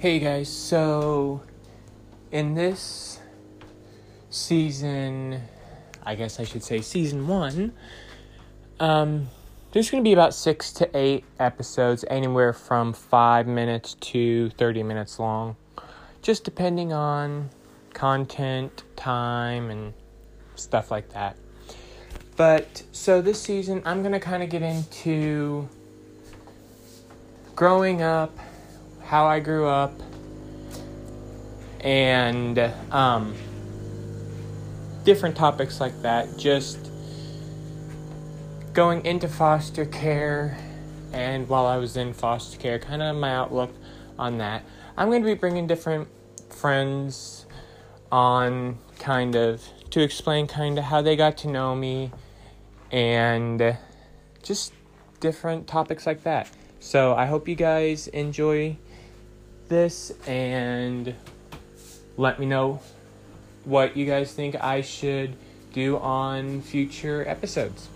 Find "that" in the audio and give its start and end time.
21.08-21.36, 36.02-36.36, 44.38-44.62, 56.24-56.50